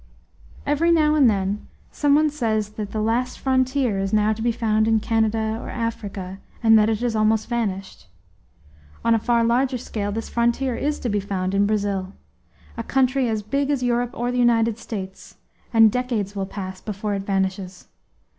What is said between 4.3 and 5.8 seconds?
to be found in Canada or